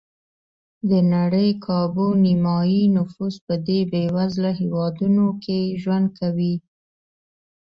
د 0.89 0.91
نړۍ 1.13 1.49
کابو 1.65 2.07
نیمایي 2.25 2.83
نفوس 2.97 3.35
په 3.45 3.53
دې 3.67 3.79
بېوزله 3.91 4.51
هېوادونو 4.61 5.25
کې 5.43 5.59
ژوند 5.81 6.07
کوي. 6.19 6.55